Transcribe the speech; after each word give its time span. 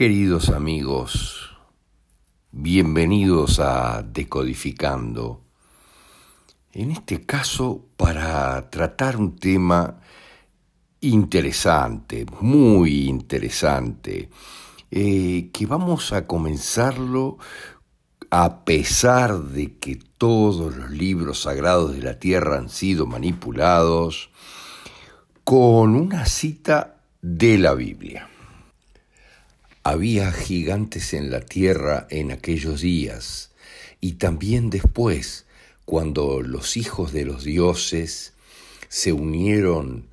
Queridos 0.00 0.48
amigos, 0.48 1.50
bienvenidos 2.52 3.60
a 3.60 4.02
Decodificando. 4.02 5.42
En 6.72 6.90
este 6.90 7.26
caso, 7.26 7.84
para 7.98 8.70
tratar 8.70 9.18
un 9.18 9.36
tema 9.36 10.00
interesante, 11.02 12.24
muy 12.40 13.10
interesante, 13.10 14.30
eh, 14.90 15.50
que 15.52 15.66
vamos 15.66 16.14
a 16.14 16.26
comenzarlo 16.26 17.36
a 18.30 18.64
pesar 18.64 19.38
de 19.38 19.76
que 19.76 19.96
todos 20.16 20.76
los 20.76 20.90
libros 20.90 21.42
sagrados 21.42 21.92
de 21.92 22.00
la 22.00 22.18
tierra 22.18 22.56
han 22.56 22.70
sido 22.70 23.04
manipulados, 23.04 24.30
con 25.44 25.94
una 25.94 26.24
cita 26.24 27.02
de 27.20 27.58
la 27.58 27.74
Biblia. 27.74 28.29
Había 29.92 30.30
gigantes 30.30 31.14
en 31.14 31.32
la 31.32 31.40
tierra 31.40 32.06
en 32.10 32.30
aquellos 32.30 32.80
días, 32.80 33.50
y 34.00 34.12
también 34.12 34.70
después, 34.70 35.46
cuando 35.84 36.42
los 36.42 36.76
hijos 36.76 37.12
de 37.12 37.24
los 37.24 37.42
dioses 37.42 38.34
se 38.86 39.12
unieron 39.12 40.08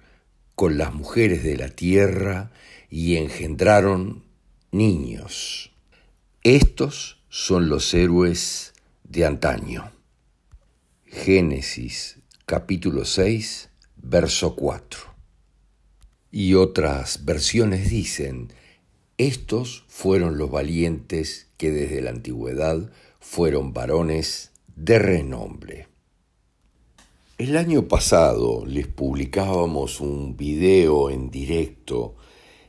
con 0.55 0.79
las 0.79 0.95
mujeres 0.95 1.43
de 1.43 1.57
la 1.57 1.69
tierra 1.69 2.49
y 2.89 3.17
engendraron 3.17 4.23
niños. 4.71 5.71
Estos 6.41 7.19
son 7.29 7.69
los 7.69 7.93
héroes 7.93 8.73
de 9.03 9.25
antaño. 9.27 9.91
Génesis 11.05 12.17
capítulo 12.47 13.05
6, 13.05 13.69
verso 13.97 14.55
4. 14.55 15.01
Y 16.31 16.55
otras 16.55 17.25
versiones 17.25 17.91
dicen, 17.91 18.51
estos 19.17 19.83
fueron 19.87 20.37
los 20.37 20.51
valientes 20.51 21.47
que 21.57 21.71
desde 21.71 22.01
la 22.01 22.11
antigüedad 22.11 22.91
fueron 23.19 23.73
varones 23.73 24.51
de 24.75 24.99
renombre. 24.99 25.87
El 27.39 27.57
año 27.57 27.87
pasado 27.87 28.63
les 28.65 28.87
publicábamos 28.87 30.01
un 30.01 30.37
video 30.37 31.09
en 31.09 31.31
directo 31.31 32.15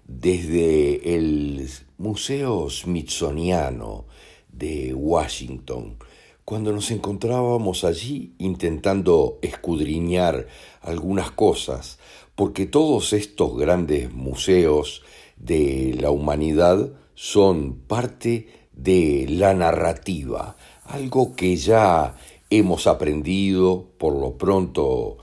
desde 0.06 1.14
el 1.16 1.68
Museo 1.98 2.70
Smithsoniano 2.70 4.06
de 4.50 4.94
Washington, 4.94 5.98
cuando 6.46 6.72
nos 6.72 6.90
encontrábamos 6.90 7.84
allí 7.84 8.34
intentando 8.38 9.38
escudriñar 9.42 10.46
algunas 10.80 11.30
cosas, 11.30 11.98
porque 12.34 12.64
todos 12.64 13.12
estos 13.12 13.54
grandes 13.58 14.10
museos 14.12 15.02
de 15.38 15.96
la 16.00 16.10
humanidad 16.10 16.90
son 17.14 17.74
parte 17.74 18.48
de 18.72 19.26
la 19.28 19.54
narrativa, 19.54 20.56
algo 20.84 21.34
que 21.34 21.56
ya 21.56 22.16
hemos 22.50 22.86
aprendido 22.86 23.86
por 23.98 24.14
lo 24.14 24.38
pronto 24.38 25.18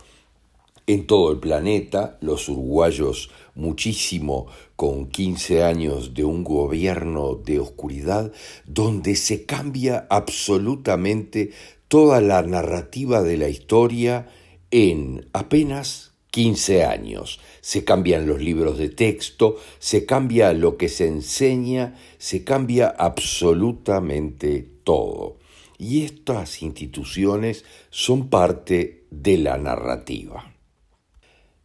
en 0.87 1.07
todo 1.07 1.31
el 1.31 1.39
planeta, 1.39 2.17
los 2.21 2.47
uruguayos 2.47 3.31
muchísimo 3.55 4.47
con 4.75 5.07
15 5.07 5.63
años 5.63 6.13
de 6.13 6.25
un 6.25 6.43
gobierno 6.43 7.35
de 7.35 7.59
oscuridad 7.59 8.31
donde 8.65 9.15
se 9.15 9.45
cambia 9.45 10.05
absolutamente 10.09 11.51
toda 11.87 12.21
la 12.21 12.41
narrativa 12.43 13.23
de 13.23 13.37
la 13.37 13.49
historia 13.49 14.27
en 14.69 15.27
apenas 15.33 16.14
15 16.35 16.83
años. 16.83 17.39
Se 17.61 17.85
cambian 17.85 18.27
los 18.27 18.41
libros 18.41 18.77
de 18.77 18.89
texto, 18.89 19.55
se 19.79 20.05
cambia 20.05 20.51
lo 20.51 20.75
que 20.75 20.89
se 20.89 21.07
enseña, 21.07 21.95
se 22.17 22.43
cambia 22.43 22.89
absolutamente 22.89 24.67
todo. 24.83 25.37
Y 25.77 26.03
estas 26.03 26.61
instituciones 26.61 27.63
son 27.89 28.27
parte 28.27 29.05
de 29.11 29.37
la 29.37 29.57
narrativa, 29.57 30.53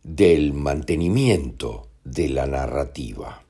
del 0.04 0.52
mantenimiento 0.52 1.88
de 2.04 2.28
la 2.28 2.46
narrativa, 2.46 3.42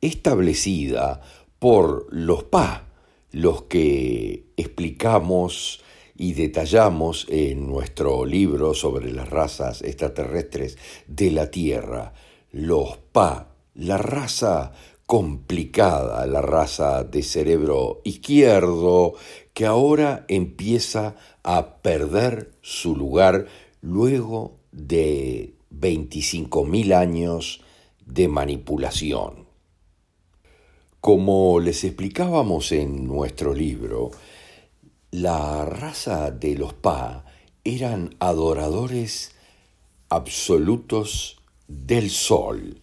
establecida 0.00 1.20
por 1.60 2.08
los 2.10 2.42
PA, 2.42 2.88
los 3.30 3.62
que 3.62 4.46
explicamos 4.56 5.80
y 6.16 6.34
detallamos 6.34 7.26
en 7.28 7.66
nuestro 7.66 8.24
libro 8.24 8.74
sobre 8.74 9.12
las 9.12 9.28
razas 9.28 9.82
extraterrestres 9.82 10.78
de 11.06 11.30
la 11.30 11.50
Tierra, 11.50 12.14
los 12.52 12.98
PA, 13.12 13.48
la 13.74 13.98
raza 13.98 14.72
complicada, 15.06 16.26
la 16.26 16.40
raza 16.40 17.04
de 17.04 17.22
cerebro 17.22 18.00
izquierdo, 18.04 19.14
que 19.52 19.66
ahora 19.66 20.24
empieza 20.28 21.16
a 21.42 21.82
perder 21.82 22.52
su 22.62 22.96
lugar 22.96 23.46
luego 23.82 24.56
de 24.72 25.54
25.000 25.70 26.94
años 26.94 27.60
de 28.06 28.28
manipulación. 28.28 29.44
Como 31.00 31.60
les 31.60 31.84
explicábamos 31.84 32.72
en 32.72 33.06
nuestro 33.06 33.52
libro, 33.52 34.10
la 35.14 35.64
raza 35.64 36.32
de 36.32 36.56
los 36.56 36.74
Pa 36.74 37.24
eran 37.62 38.16
adoradores 38.18 39.30
absolutos 40.08 41.40
del 41.68 42.10
sol. 42.10 42.82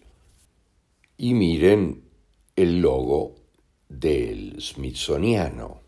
Y 1.18 1.34
miren 1.34 2.04
el 2.56 2.80
logo 2.80 3.34
del 3.90 4.62
Smithsoniano. 4.62 5.82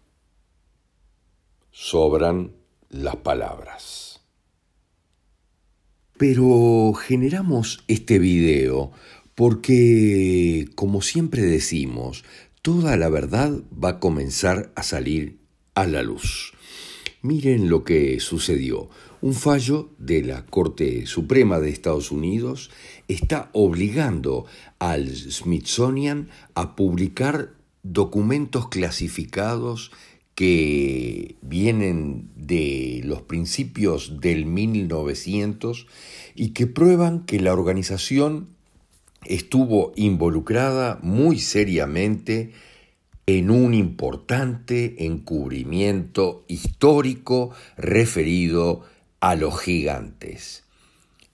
Sobran 1.70 2.52
las 2.90 3.16
palabras. 3.16 4.20
Pero 6.18 6.92
generamos 6.92 7.84
este 7.88 8.18
video 8.18 8.92
porque, 9.34 10.68
como 10.74 11.00
siempre 11.00 11.40
decimos, 11.40 12.22
toda 12.60 12.98
la 12.98 13.08
verdad 13.08 13.50
va 13.72 13.88
a 13.88 13.98
comenzar 13.98 14.70
a 14.76 14.82
salir 14.82 15.43
a 15.74 15.86
la 15.86 16.02
luz. 16.02 16.52
Miren 17.22 17.68
lo 17.68 17.84
que 17.84 18.20
sucedió. 18.20 18.88
Un 19.22 19.32
fallo 19.32 19.88
de 19.98 20.22
la 20.22 20.44
Corte 20.44 21.06
Suprema 21.06 21.58
de 21.58 21.70
Estados 21.70 22.10
Unidos 22.10 22.70
está 23.08 23.48
obligando 23.52 24.44
al 24.78 25.08
Smithsonian 25.08 26.28
a 26.54 26.76
publicar 26.76 27.54
documentos 27.82 28.68
clasificados 28.68 29.90
que 30.34 31.36
vienen 31.42 32.28
de 32.36 33.00
los 33.04 33.22
principios 33.22 34.20
del 34.20 34.46
1900 34.46 35.86
y 36.34 36.48
que 36.50 36.66
prueban 36.66 37.24
que 37.24 37.40
la 37.40 37.52
organización 37.52 38.48
estuvo 39.24 39.92
involucrada 39.96 40.98
muy 41.02 41.38
seriamente 41.38 42.52
en 43.26 43.50
un 43.50 43.74
importante 43.74 45.06
encubrimiento 45.06 46.44
histórico 46.48 47.50
referido 47.76 48.82
a 49.20 49.34
los 49.34 49.58
gigantes. 49.60 50.64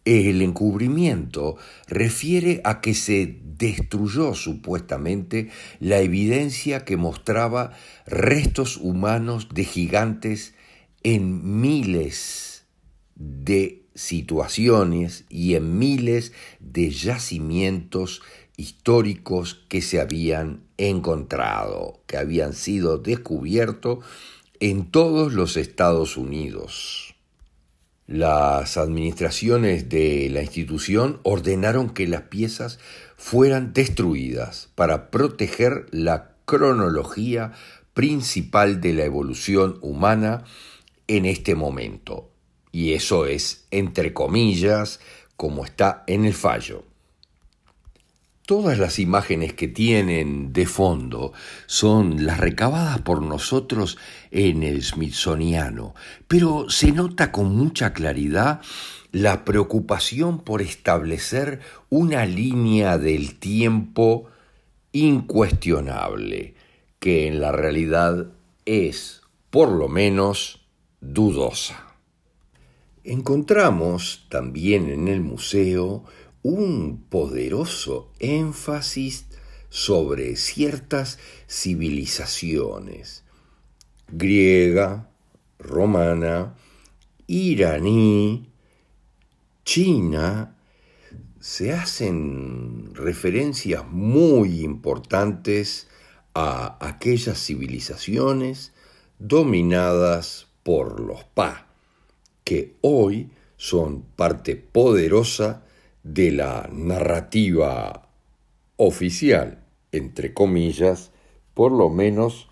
El 0.04 0.40
encubrimiento 0.40 1.56
refiere 1.86 2.60
a 2.64 2.80
que 2.80 2.94
se 2.94 3.38
destruyó 3.42 4.34
supuestamente 4.34 5.50
la 5.78 5.98
evidencia 5.98 6.84
que 6.84 6.96
mostraba 6.96 7.72
restos 8.06 8.78
humanos 8.78 9.48
de 9.52 9.64
gigantes 9.64 10.54
en 11.02 11.60
miles 11.60 12.64
de 13.14 13.82
situaciones 13.94 15.24
y 15.28 15.54
en 15.54 15.78
miles 15.78 16.32
de 16.60 16.90
yacimientos 16.90 18.22
históricos 18.60 19.54
que 19.68 19.80
se 19.80 20.00
habían 20.00 20.60
encontrado, 20.76 22.02
que 22.06 22.18
habían 22.18 22.52
sido 22.52 22.98
descubiertos 22.98 24.04
en 24.60 24.90
todos 24.90 25.32
los 25.32 25.56
Estados 25.56 26.18
Unidos. 26.18 27.14
Las 28.06 28.76
administraciones 28.76 29.88
de 29.88 30.28
la 30.30 30.42
institución 30.42 31.20
ordenaron 31.22 31.88
que 31.88 32.06
las 32.06 32.22
piezas 32.22 32.78
fueran 33.16 33.72
destruidas 33.72 34.68
para 34.74 35.10
proteger 35.10 35.86
la 35.90 36.32
cronología 36.44 37.52
principal 37.94 38.82
de 38.82 38.92
la 38.92 39.04
evolución 39.04 39.78
humana 39.80 40.44
en 41.06 41.24
este 41.24 41.54
momento. 41.54 42.30
Y 42.72 42.92
eso 42.92 43.24
es, 43.24 43.64
entre 43.70 44.12
comillas, 44.12 45.00
como 45.36 45.64
está 45.64 46.04
en 46.06 46.26
el 46.26 46.34
fallo. 46.34 46.89
Todas 48.50 48.80
las 48.80 48.98
imágenes 48.98 49.52
que 49.52 49.68
tienen 49.68 50.52
de 50.52 50.66
fondo 50.66 51.32
son 51.66 52.26
las 52.26 52.40
recabadas 52.40 53.00
por 53.00 53.22
nosotros 53.22 53.96
en 54.32 54.64
el 54.64 54.82
Smithsoniano, 54.82 55.94
pero 56.26 56.68
se 56.68 56.90
nota 56.90 57.30
con 57.30 57.54
mucha 57.54 57.92
claridad 57.92 58.60
la 59.12 59.44
preocupación 59.44 60.40
por 60.40 60.62
establecer 60.62 61.60
una 61.90 62.26
línea 62.26 62.98
del 62.98 63.38
tiempo 63.38 64.26
incuestionable, 64.90 66.56
que 66.98 67.28
en 67.28 67.40
la 67.40 67.52
realidad 67.52 68.32
es, 68.64 69.20
por 69.50 69.68
lo 69.68 69.86
menos, 69.86 70.66
dudosa. 71.00 71.86
Encontramos 73.04 74.26
también 74.28 74.90
en 74.90 75.06
el 75.06 75.20
museo 75.20 76.04
un 76.42 77.04
poderoso 77.08 78.10
énfasis 78.18 79.26
sobre 79.68 80.36
ciertas 80.36 81.18
civilizaciones, 81.48 83.24
griega, 84.08 85.10
romana, 85.58 86.54
iraní, 87.26 88.48
china, 89.64 90.56
se 91.40 91.72
hacen 91.72 92.94
referencias 92.94 93.86
muy 93.88 94.62
importantes 94.62 95.88
a 96.34 96.76
aquellas 96.86 97.38
civilizaciones 97.38 98.72
dominadas 99.18 100.48
por 100.62 101.00
los 101.00 101.24
Pa, 101.24 101.66
que 102.44 102.76
hoy 102.80 103.30
son 103.56 104.02
parte 104.02 104.56
poderosa 104.56 105.64
de 106.02 106.32
la 106.32 106.68
narrativa 106.72 108.08
oficial, 108.76 109.62
entre 109.92 110.32
comillas, 110.32 111.10
por 111.54 111.72
lo 111.72 111.90
menos 111.90 112.48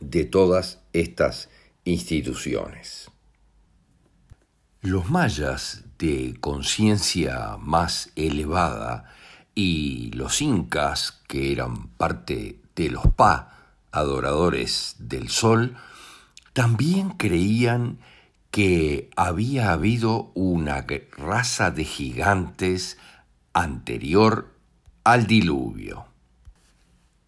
de 0.00 0.24
todas 0.24 0.82
estas 0.92 1.48
instituciones. 1.84 3.10
Los 4.80 5.10
mayas 5.10 5.84
de 5.98 6.36
conciencia 6.40 7.56
más 7.58 8.12
elevada 8.14 9.12
y 9.54 10.12
los 10.12 10.40
incas, 10.40 11.22
que 11.26 11.52
eran 11.52 11.88
parte 11.96 12.60
de 12.76 12.90
los 12.90 13.06
pa, 13.16 13.74
adoradores 13.90 14.94
del 14.98 15.30
sol, 15.30 15.76
también 16.52 17.10
creían 17.10 17.98
que 18.58 19.08
había 19.14 19.70
habido 19.70 20.32
una 20.34 20.84
raza 21.16 21.70
de 21.70 21.84
gigantes 21.84 22.98
anterior 23.52 24.52
al 25.04 25.28
diluvio. 25.28 26.06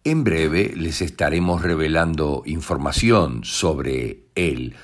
En 0.03 0.25
breve 0.25 0.73
les 0.75 1.01
estaremos 1.01 1.61
revelando 1.61 2.43
información 2.45 3.45
sobre 3.45 4.25
el 4.35 4.75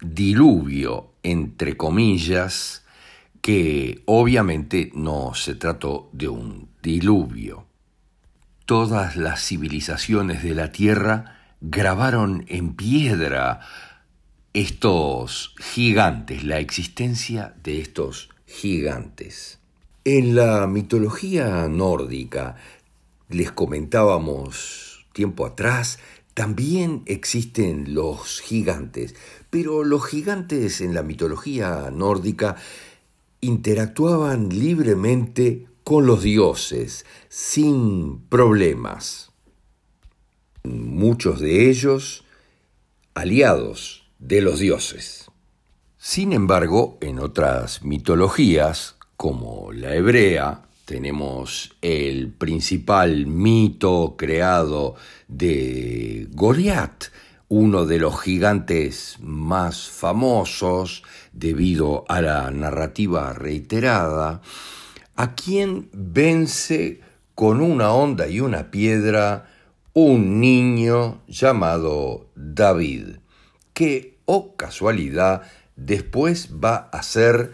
diluvio, 0.00 1.12
entre 1.22 1.76
comillas, 1.76 2.84
que 3.40 4.02
obviamente 4.06 4.90
no 4.96 5.34
se 5.34 5.54
trató 5.54 6.10
de 6.12 6.26
un 6.26 6.68
diluvio. 6.82 7.68
Todas 8.66 9.14
las 9.14 9.40
civilizaciones 9.40 10.42
de 10.42 10.56
la 10.56 10.72
Tierra 10.72 11.36
grabaron 11.60 12.44
en 12.48 12.74
piedra 12.74 13.60
estos 14.54 15.54
gigantes, 15.58 16.44
la 16.44 16.58
existencia 16.58 17.54
de 17.62 17.80
estos 17.80 18.28
gigantes. 18.46 19.58
En 20.04 20.34
la 20.34 20.66
mitología 20.66 21.68
nórdica, 21.68 22.56
les 23.30 23.50
comentábamos 23.50 25.06
tiempo 25.14 25.46
atrás, 25.46 25.98
también 26.34 27.02
existen 27.06 27.94
los 27.94 28.40
gigantes, 28.40 29.14
pero 29.48 29.84
los 29.84 30.04
gigantes 30.04 30.82
en 30.82 30.94
la 30.94 31.02
mitología 31.02 31.90
nórdica 31.90 32.56
interactuaban 33.40 34.50
libremente 34.50 35.66
con 35.82 36.06
los 36.06 36.22
dioses, 36.22 37.06
sin 37.28 38.18
problemas. 38.28 39.30
Muchos 40.62 41.40
de 41.40 41.70
ellos 41.70 42.24
aliados 43.14 44.01
de 44.22 44.40
los 44.40 44.60
dioses. 44.60 45.30
Sin 45.98 46.32
embargo, 46.32 46.96
en 47.00 47.18
otras 47.18 47.82
mitologías, 47.82 48.96
como 49.16 49.72
la 49.72 49.94
hebrea, 49.94 50.62
tenemos 50.84 51.76
el 51.82 52.32
principal 52.32 53.26
mito 53.26 54.14
creado 54.16 54.94
de 55.28 56.28
Goliat, 56.32 57.04
uno 57.48 57.84
de 57.84 57.98
los 57.98 58.20
gigantes 58.20 59.16
más 59.20 59.88
famosos 59.90 61.02
debido 61.32 62.04
a 62.08 62.20
la 62.20 62.50
narrativa 62.50 63.32
reiterada, 63.32 64.40
a 65.16 65.34
quien 65.34 65.88
vence 65.92 67.00
con 67.34 67.60
una 67.60 67.92
onda 67.92 68.28
y 68.28 68.40
una 68.40 68.70
piedra 68.70 69.48
un 69.94 70.40
niño 70.40 71.20
llamado 71.28 72.30
David, 72.34 73.16
que, 73.74 74.11
oh 74.26 74.56
casualidad, 74.56 75.42
después 75.76 76.50
va 76.62 76.88
a 76.92 77.02
ser 77.02 77.52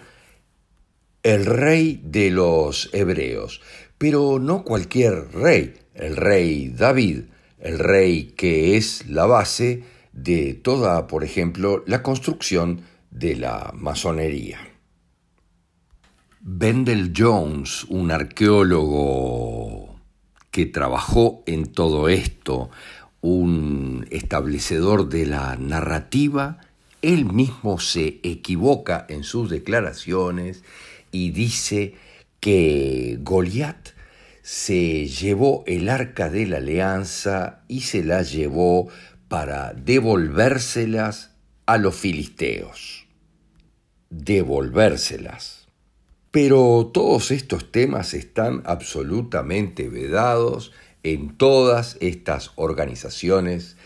el 1.23 1.47
rey 1.47 2.01
de 2.05 2.31
los 2.31 2.91
hebreos, 2.93 3.61
pero 3.99 4.39
no 4.39 4.65
cualquier 4.65 5.33
rey, 5.33 5.75
el 5.95 6.17
rey 6.17 6.69
David, 6.69 7.25
el 7.59 7.79
rey 7.79 8.33
que 8.37 8.77
es 8.77 9.07
la 9.09 9.27
base 9.27 9.83
de 10.13 10.55
toda, 10.55 11.07
por 11.07 11.25
ejemplo, 11.25 11.83
la 11.87 12.03
construcción 12.03 12.83
de 13.11 13.37
la 13.37 13.73
masonería. 13.75 14.59
Bendel 16.41 17.13
Jones, 17.17 17.85
un 17.85 18.11
arqueólogo 18.11 20.01
que 20.51 20.67
trabajó 20.67 21.43
en 21.47 21.67
todo 21.73 22.09
esto, 22.09 22.71
un 23.21 24.07
establecedor 24.11 25.09
de 25.09 25.27
la 25.27 25.57
narrativa, 25.57 26.59
él 27.03 27.25
mismo 27.25 27.79
se 27.79 28.21
equivoca 28.23 29.07
en 29.09 29.25
sus 29.25 29.51
declaraciones 29.51 30.63
y 31.13 31.31
dice 31.31 31.95
que 32.41 33.19
Goliat 33.21 33.91
se 34.43 35.07
llevó 35.07 35.63
el 35.67 35.89
arca 35.89 36.31
de 36.31 36.47
la 36.47 36.57
alianza 36.57 37.61
y 37.69 37.83
se 37.83 38.03
la 38.03 38.23
llevó 38.23 38.89
para 39.29 39.75
devolvérselas 39.75 41.33
a 41.67 41.77
los 41.77 41.95
filisteos. 41.95 43.07
Devolvérselas. 44.11 45.69
Pero 46.31 46.91
todos 46.93 47.31
estos 47.31 47.71
temas 47.73 48.15
están 48.15 48.63
absolutamente 48.65 49.89
vedados 49.89 50.73
en 51.03 51.37
todas 51.37 51.97
estas 52.01 52.53
organizaciones 52.57 53.77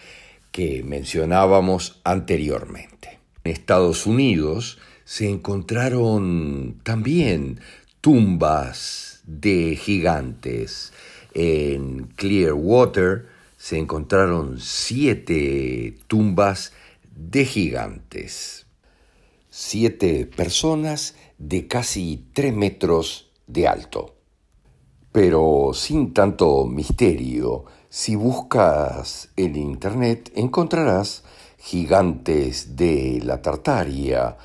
que 0.51 0.83
mencionábamos 0.83 2.01
anteriormente. 2.05 3.19
En 3.45 3.53
Estados 3.53 4.07
Unidos 4.07 4.79
se 5.05 5.29
encontraron 5.29 6.81
también 6.85 7.61
tumbas 8.01 9.23
de 9.25 9.77
gigantes. 9.77 10.93
En 11.35 12.09
Clearwater 12.17 13.29
se 13.57 13.79
encontraron 13.79 14.61
siete 14.61 15.97
tumbas 16.07 16.73
de 17.15 17.45
gigantes. 17.45 18.67
Siete 19.51 20.27
personas 20.27 21.15
de 21.39 21.67
casi 21.67 22.25
tres 22.33 22.55
metros 22.55 23.31
de 23.47 23.69
alto. 23.69 24.17
Pero 25.13 25.73
sin 25.75 26.15
tanto 26.15 26.65
misterio, 26.65 27.65
si 27.91 28.17
buscas 28.17 29.29
en 29.37 29.57
Internet 29.57 30.33
encontrarás 30.35 31.23
gigantes 31.59 32.77
de 32.77 33.21
la 33.23 33.43
Tartaria, 33.43 34.39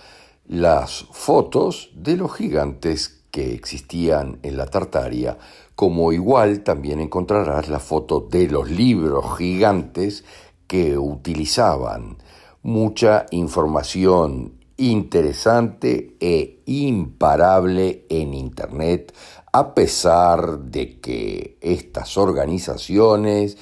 las 0.48 1.06
fotos 1.12 1.90
de 1.96 2.18
los 2.18 2.36
gigantes 2.36 3.24
que 3.32 3.54
existían 3.54 4.40
en 4.44 4.58
la 4.58 4.66
Tartaria, 4.66 5.38
como 5.76 6.12
igual 6.12 6.64
también 6.64 7.00
encontrarás 7.00 7.70
la 7.70 7.80
foto 7.80 8.20
de 8.20 8.48
los 8.48 8.70
libros 8.70 9.38
gigantes 9.38 10.26
que 10.68 10.98
utilizaban. 10.98 12.18
Mucha 12.62 13.26
información 13.32 14.57
interesante 14.78 16.16
e 16.20 16.62
imparable 16.66 18.06
en 18.10 18.34
Internet, 18.34 19.14
a 19.52 19.74
pesar 19.74 20.60
de 20.60 21.00
que 21.00 21.58
estas 21.62 22.18
organizaciones 22.18 23.58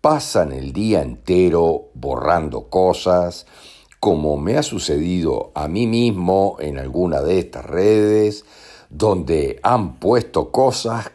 pasan 0.00 0.52
el 0.52 0.72
día 0.72 1.02
entero 1.02 1.90
borrando 1.94 2.68
cosas, 2.68 3.46
como 3.98 4.36
me 4.36 4.56
ha 4.56 4.62
sucedido 4.62 5.52
a 5.54 5.68
mí 5.68 5.86
mismo 5.86 6.56
en 6.60 6.78
alguna 6.78 7.20
de 7.20 7.38
estas 7.38 7.64
redes, 7.64 8.44
donde 8.88 9.60
han 9.62 9.98
puesto 9.98 10.50
cosas 10.50 11.10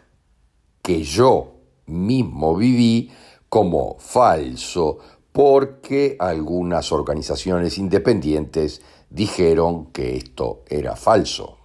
que 0.81 1.03
yo 1.03 1.55
mismo 1.87 2.55
viví 2.55 3.11
como 3.49 3.97
falso 3.99 4.99
porque 5.35 6.15
algunas 6.17 6.93
organizaciones 6.93 7.77
independientes 7.77 8.81
dijeron 9.09 9.87
que 9.87 10.15
esto 10.15 10.63
era 10.69 10.95
falso. 10.95 11.57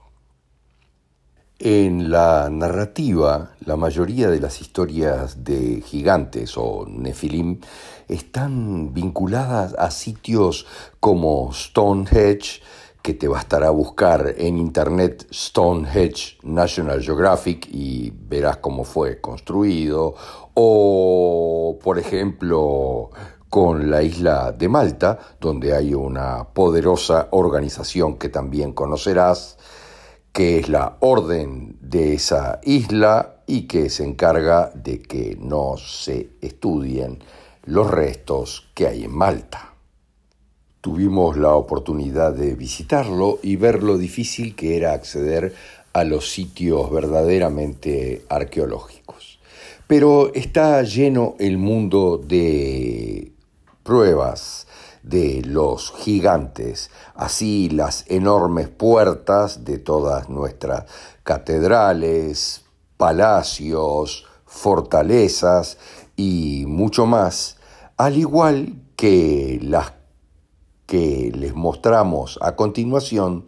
En 1.61 2.11
la 2.11 2.51
narrativa, 2.51 3.53
la 3.65 3.77
mayoría 3.77 4.29
de 4.29 4.41
las 4.41 4.61
historias 4.61 5.45
de 5.45 5.83
gigantes 5.87 6.55
o 6.57 6.85
nefilim 6.89 7.61
están 8.09 8.93
vinculadas 8.93 9.77
a 9.79 9.93
sitios 9.93 10.67
como 10.99 11.53
Stonehenge, 11.53 12.63
que 13.03 13.15
te 13.15 13.29
bastará 13.29 13.71
buscar 13.71 14.35
en 14.37 14.59
internet 14.59 15.29
Stonehenge 15.33 16.39
National 16.43 17.01
Geographic 17.03 17.69
y 17.71 18.11
verás 18.11 18.57
cómo 18.57 18.83
fue 18.83 19.21
construido, 19.21 20.17
o 20.55 21.79
por 21.81 22.01
ejemplo 22.01 23.11
con 23.51 23.91
la 23.91 24.03
isla 24.03 24.53
de 24.53 24.69
Malta, 24.69 25.19
donde 25.41 25.75
hay 25.75 25.93
una 25.93 26.45
poderosa 26.45 27.27
organización 27.33 28.17
que 28.17 28.29
también 28.29 28.73
conocerás, 28.73 29.59
que 30.33 30.61
es 30.61 30.69
la 30.69 30.97
orden 31.01 31.77
de 31.81 32.15
esa 32.15 32.61
isla 32.63 33.43
y 33.49 33.63
que 33.63 33.91
se 33.91 34.05
encarga 34.05 34.71
de 34.73 35.03
que 35.03 35.37
no 35.41 35.77
se 35.77 36.31
estudien 36.41 37.19
los 37.65 37.91
restos 37.91 38.71
que 38.73 38.87
hay 38.87 39.05
en 39.05 39.17
Malta. 39.17 39.75
Tuvimos 40.81 41.37
la 41.37 41.55
oportunidad 41.55 42.33
de 42.33 42.55
visitarlo 42.55 43.41
y 43.43 43.57
ver 43.57 43.83
lo 43.83 43.99
difícil 43.99 44.55
que 44.55 44.77
era 44.77 44.93
acceder 44.93 45.53
a 45.93 46.05
los 46.05 46.31
sitios 46.31 46.89
verdaderamente 46.91 48.25
arqueológicos. 48.29 49.41
Pero 49.89 50.33
está 50.33 50.81
lleno 50.85 51.35
el 51.41 51.59
mundo 51.59 52.17
de 52.17 53.33
pruebas, 53.91 54.69
de 55.03 55.43
los 55.45 55.93
gigantes, 55.97 56.93
así 57.17 57.69
las 57.71 58.05
enormes 58.07 58.69
puertas 58.69 59.65
de 59.65 59.79
todas 59.79 60.29
nuestras 60.29 60.85
catedrales, 61.25 62.63
palacios, 62.97 64.27
fortalezas 64.47 65.77
y 66.15 66.67
mucho 66.69 67.05
más, 67.05 67.57
al 67.97 68.17
igual 68.17 68.81
que 68.95 69.59
las 69.61 69.95
que 70.87 71.33
les 71.35 71.57
mostramos 71.57 72.39
a 72.43 72.55
continuación 72.55 73.47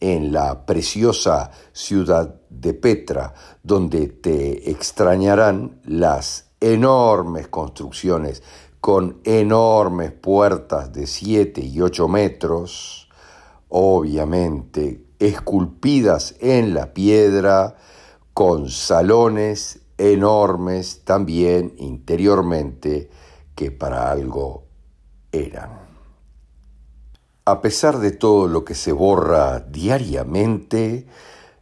en 0.00 0.32
la 0.32 0.66
preciosa 0.66 1.52
ciudad 1.72 2.40
de 2.50 2.74
Petra, 2.74 3.34
donde 3.62 4.08
te 4.08 4.68
extrañarán 4.68 5.80
las 5.84 6.46
enormes 6.60 7.48
construcciones 7.48 8.42
con 8.80 9.20
enormes 9.24 10.12
puertas 10.12 10.92
de 10.92 11.06
7 11.06 11.60
y 11.60 11.80
8 11.80 12.08
metros, 12.08 13.08
obviamente 13.68 15.04
esculpidas 15.18 16.36
en 16.40 16.74
la 16.74 16.92
piedra, 16.92 17.76
con 18.34 18.68
salones 18.68 19.80
enormes 19.98 21.04
también 21.04 21.74
interiormente 21.78 23.10
que 23.54 23.70
para 23.70 24.10
algo 24.10 24.64
eran. 25.32 25.86
A 27.44 27.60
pesar 27.60 27.98
de 27.98 28.10
todo 28.10 28.48
lo 28.48 28.64
que 28.64 28.74
se 28.74 28.92
borra 28.92 29.60
diariamente, 29.60 31.06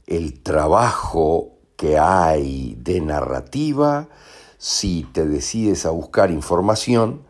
el 0.06 0.42
trabajo 0.42 1.58
que 1.76 1.98
hay 1.98 2.76
de 2.78 3.00
narrativa, 3.00 4.08
si 4.64 5.02
te 5.12 5.26
decides 5.26 5.84
a 5.84 5.90
buscar 5.90 6.30
información, 6.30 7.26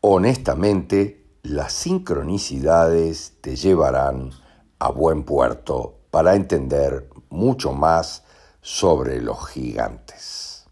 honestamente 0.00 1.24
las 1.44 1.72
sincronicidades 1.72 3.34
te 3.40 3.54
llevarán 3.54 4.32
a 4.80 4.90
buen 4.90 5.22
puerto 5.22 6.00
para 6.10 6.34
entender 6.34 7.08
mucho 7.28 7.72
más 7.72 8.24
sobre 8.62 9.22
los 9.22 9.46
gigantes. 9.46 10.66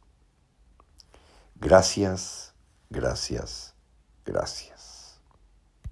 Gracias, 1.55 2.55
gracias, 2.91 3.73
gracias. 4.25 4.78